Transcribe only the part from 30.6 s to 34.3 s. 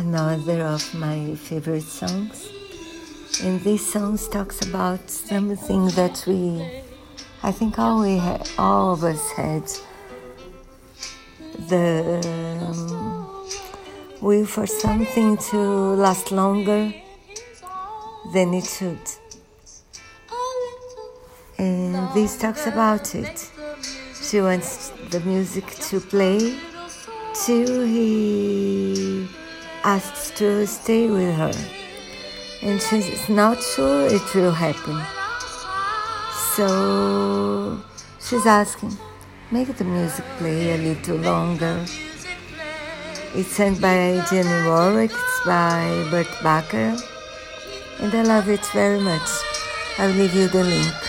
stay with her. And she's not sure it